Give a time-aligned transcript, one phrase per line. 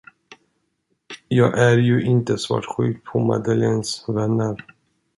[1.27, 4.57] Jag är ju inte svartsjuk på Madeleines vänner.